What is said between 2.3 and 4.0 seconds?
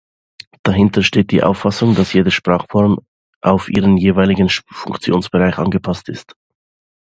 Sprachform auf ihren